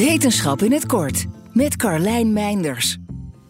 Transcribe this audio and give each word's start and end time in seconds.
Wetenschap 0.00 0.62
in 0.62 0.72
het 0.72 0.86
kort 0.86 1.26
met 1.52 1.76
Carlijn 1.76 2.32
Meinders. 2.32 2.96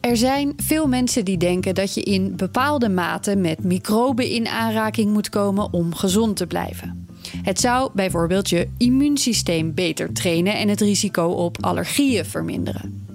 Er 0.00 0.16
zijn 0.16 0.52
veel 0.56 0.88
mensen 0.88 1.24
die 1.24 1.36
denken 1.36 1.74
dat 1.74 1.94
je 1.94 2.02
in 2.02 2.36
bepaalde 2.36 2.88
mate 2.88 3.36
met 3.36 3.64
microben 3.64 4.28
in 4.28 4.48
aanraking 4.48 5.12
moet 5.12 5.28
komen 5.28 5.72
om 5.72 5.94
gezond 5.94 6.36
te 6.36 6.46
blijven. 6.46 7.06
Het 7.42 7.60
zou 7.60 7.90
bijvoorbeeld 7.94 8.48
je 8.48 8.68
immuunsysteem 8.78 9.74
beter 9.74 10.12
trainen 10.12 10.56
en 10.56 10.68
het 10.68 10.80
risico 10.80 11.26
op 11.26 11.64
allergieën 11.64 12.24
verminderen. 12.24 13.06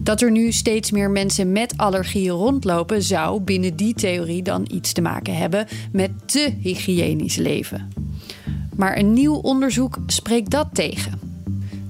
Dat 0.00 0.20
er 0.20 0.30
nu 0.30 0.52
steeds 0.52 0.90
meer 0.90 1.10
mensen 1.10 1.52
met 1.52 1.74
allergieën 1.76 2.34
rondlopen, 2.34 3.02
zou 3.02 3.40
binnen 3.40 3.76
die 3.76 3.94
theorie 3.94 4.42
dan 4.42 4.66
iets 4.72 4.92
te 4.92 5.00
maken 5.00 5.36
hebben 5.36 5.66
met 5.92 6.10
te 6.26 6.54
hygiënisch 6.60 7.36
leven. 7.36 7.92
Maar 8.76 8.98
een 8.98 9.12
nieuw 9.12 9.34
onderzoek 9.34 9.98
spreekt 10.06 10.50
dat 10.50 10.68
tegen. 10.72 11.17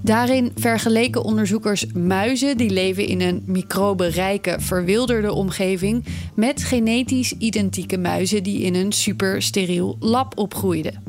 Daarin 0.03 0.53
vergeleken 0.55 1.25
onderzoekers 1.25 1.87
muizen 1.87 2.57
die 2.57 2.71
leven 2.71 3.07
in 3.07 3.21
een 3.21 3.43
microbenrijke, 3.47 4.57
verwilderde 4.61 5.33
omgeving 5.33 6.05
met 6.35 6.63
genetisch 6.63 7.33
identieke 7.33 7.99
muizen 7.99 8.43
die 8.43 8.61
in 8.61 8.75
een 8.75 8.93
supersteriel 8.93 9.97
lab 10.01 10.39
opgroeiden. 10.39 11.03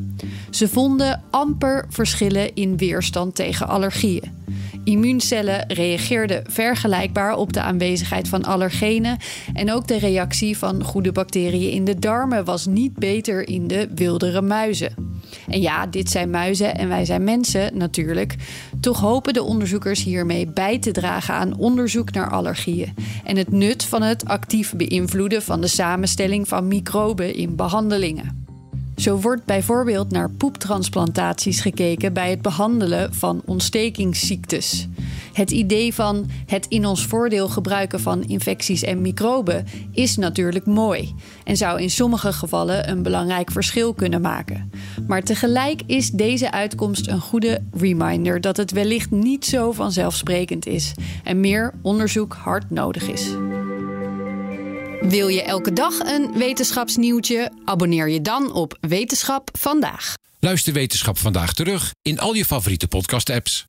Ze 0.49 0.67
vonden 0.67 1.23
amper 1.29 1.85
verschillen 1.89 2.55
in 2.55 2.77
weerstand 2.77 3.35
tegen 3.35 3.67
allergieën. 3.67 4.38
Immuuncellen 4.84 5.65
reageerden 5.67 6.43
vergelijkbaar 6.48 7.35
op 7.35 7.53
de 7.53 7.62
aanwezigheid 7.62 8.27
van 8.27 8.43
allergenen 8.43 9.17
en 9.53 9.71
ook 9.71 9.87
de 9.87 9.99
reactie 9.99 10.57
van 10.57 10.84
goede 10.84 11.12
bacteriën 11.12 11.71
in 11.71 11.85
de 11.85 11.99
darmen 11.99 12.45
was 12.45 12.65
niet 12.65 12.93
beter 12.93 13.48
in 13.48 13.67
de 13.67 13.90
wildere 13.95 14.41
muizen. 14.41 15.09
En 15.47 15.61
ja, 15.61 15.85
dit 15.85 16.09
zijn 16.09 16.29
muizen 16.29 16.77
en 16.77 16.88
wij 16.88 17.05
zijn 17.05 17.23
mensen 17.23 17.77
natuurlijk. 17.77 18.35
Toch 18.79 18.99
hopen 18.99 19.33
de 19.33 19.43
onderzoekers 19.43 20.03
hiermee 20.03 20.47
bij 20.47 20.79
te 20.79 20.91
dragen 20.91 21.34
aan 21.34 21.57
onderzoek 21.57 22.12
naar 22.12 22.29
allergieën 22.29 22.93
en 23.23 23.37
het 23.37 23.51
nut 23.51 23.84
van 23.84 24.01
het 24.01 24.26
actief 24.26 24.73
beïnvloeden 24.76 25.41
van 25.41 25.62
de 25.62 25.67
samenstelling 25.67 26.48
van 26.48 26.67
microben 26.67 27.35
in 27.35 27.55
behandelingen. 27.55 28.48
Zo 28.95 29.20
wordt 29.20 29.45
bijvoorbeeld 29.45 30.12
naar 30.12 30.29
poeptransplantaties 30.29 31.61
gekeken 31.61 32.13
bij 32.13 32.29
het 32.29 32.41
behandelen 32.41 33.13
van 33.13 33.41
ontstekingsziektes. 33.45 34.87
Het 35.40 35.51
idee 35.51 35.93
van 35.93 36.29
het 36.45 36.65
in 36.70 36.85
ons 36.85 37.05
voordeel 37.05 37.49
gebruiken 37.49 37.99
van 37.99 38.23
infecties 38.23 38.84
en 38.84 39.01
microben 39.01 39.65
is 39.91 40.18
natuurlijk 40.18 40.65
mooi 40.65 41.15
en 41.43 41.57
zou 41.57 41.82
in 41.82 41.90
sommige 41.90 42.34
gevallen 42.34 42.90
een 42.90 43.04
belangrijk 43.04 43.51
verschil 43.51 43.93
kunnen 43.93 44.21
maken. 44.21 44.71
Maar 45.07 45.23
tegelijk 45.23 45.82
is 45.85 46.10
deze 46.12 46.51
uitkomst 46.51 47.07
een 47.07 47.21
goede 47.21 47.62
reminder 47.71 48.41
dat 48.41 48.57
het 48.57 48.71
wellicht 48.71 49.12
niet 49.12 49.45
zo 49.45 49.71
vanzelfsprekend 49.71 50.65
is 50.65 50.93
en 51.23 51.40
meer 51.40 51.73
onderzoek 51.82 52.34
hard 52.34 52.70
nodig 52.70 53.07
is. 53.07 53.27
Wil 55.01 55.27
je 55.27 55.43
elke 55.43 55.73
dag 55.73 55.99
een 55.99 56.32
wetenschapsnieuwtje? 56.34 57.51
Abonneer 57.65 58.10
je 58.10 58.21
dan 58.21 58.54
op 58.54 58.77
Wetenschap 58.82 59.49
vandaag. 59.60 60.13
Luister 60.40 60.73
Wetenschap 60.73 61.17
vandaag 61.17 61.54
terug 61.54 61.91
in 62.01 62.20
al 62.20 62.34
je 62.34 62.45
favoriete 62.45 62.87
podcast-apps. 62.87 63.68